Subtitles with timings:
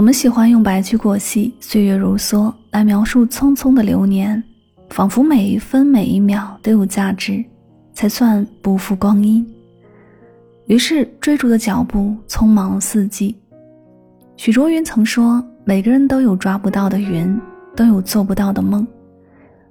[0.00, 4.42] 我们喜欢用“白驹过隙，岁月如梭”来描述匆匆的流年，
[4.88, 7.44] 仿佛每一分每一秒都有价值，
[7.92, 9.46] 才算不负光阴。
[10.68, 13.36] 于是追逐的脚步匆忙四季。
[14.38, 17.38] 许卓云曾说：“每个人都有抓不到的云，
[17.76, 18.86] 都有做不到的梦。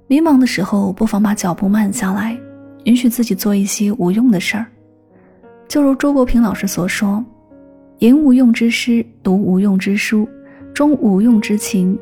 [0.06, 2.38] 迷茫的时候，不妨把脚步慢下来，
[2.84, 4.64] 允许自己做一些无用的事儿。”
[5.66, 7.20] 就如周国平老师所说。
[8.00, 10.26] 吟无用之诗，读无用之书，
[10.72, 11.98] 终无用之情，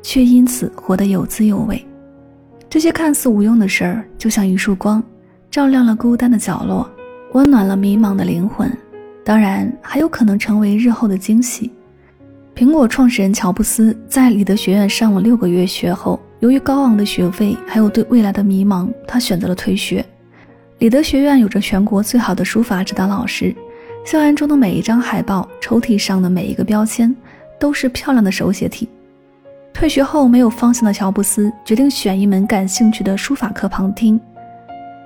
[0.00, 1.84] 却因此活得有滋有味。
[2.70, 5.02] 这些看似无用的事儿，就像一束光，
[5.50, 6.88] 照亮了孤单的角落，
[7.32, 8.70] 温暖了迷茫的灵魂。
[9.24, 11.72] 当然，还有可能成为日后的惊喜。
[12.54, 20.04] 苹果创始人乔布斯在里德学院上了六个月学后，由于高昂的学费，还有对未来的迷茫，他选择了退学。
[20.78, 23.52] 里德学院有着全国最好的书法指导老师。
[24.10, 27.14] 校园中的每一张海报，抽屉上的每一个标签，
[27.60, 28.88] 都是漂亮的手写体。
[29.74, 34.18] 退学后没有方向的乔布斯决定选一门感兴趣的书法课旁听。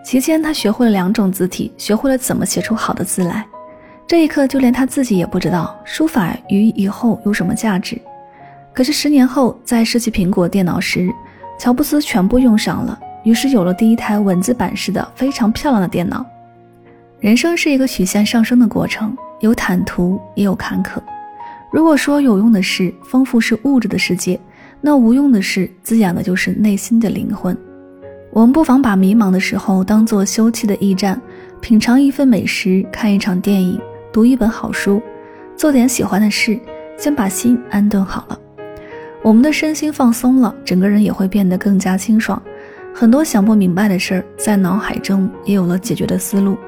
[0.05, 3.45] 期间，他学会了两种字体，学会了怎么写出好的字来。
[4.07, 8.01] 这一刻，就连他自己也不知道书法与以后有什么价值。
[8.73, 11.11] 可是十年后，在设计苹果电脑时，
[11.59, 16.25] 乔布斯全部用上了，于是有了第一台文字版式的非常漂亮的电脑。
[17.23, 21.01] 人生是一个曲线上升的过程，有坦途也有坎坷。
[21.71, 24.39] 如果说有用的事丰富是物质的世界，
[24.81, 27.57] 那无用的事滋养的就是内心的灵魂。
[28.33, 31.21] 我们不妨把迷茫的时候当做休憩的驿站，
[31.61, 33.81] 品尝一份美食，看一场电影，
[34.13, 35.01] 读一本好书，
[35.57, 36.59] 做点喜欢的事，
[36.99, 38.39] 先把心安顿好了。
[39.23, 42.43] 我们的身心放松了，整个人也会变得更加清爽。
[42.93, 46.59] 很多想不明白的事儿，在脑海中也有了解决的思路。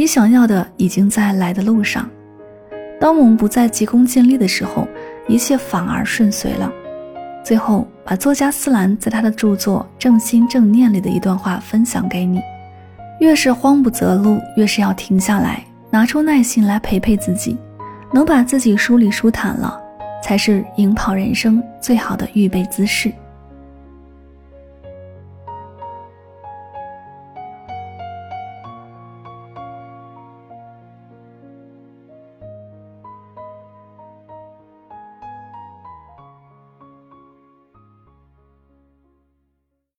[0.00, 2.08] 你想要的已经在来的路上。
[2.98, 4.88] 当我们不再急功近利的时候，
[5.28, 6.72] 一切反而顺遂了。
[7.44, 12.40] 最后，把作家斯兰在他的著作《正心正念》里的一段话分享给你：
[13.20, 17.58] 越是慌不择路，越是要停下来，拿出耐心来陪陪自己，
[18.10, 19.78] 能把自己梳理舒坦了，
[20.24, 23.12] 才是赢跑人生最好的预备姿势。